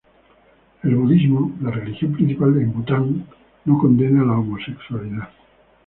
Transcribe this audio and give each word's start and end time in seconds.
El 0.81 0.95
budismo, 0.95 1.51
la 1.61 1.69
religión 1.69 2.13
principal 2.13 2.57
en 2.57 2.73
Bután, 2.73 3.23
no 3.65 3.77
condena 3.77 4.25
la 4.25 4.33
homosexualidad. 4.39 5.29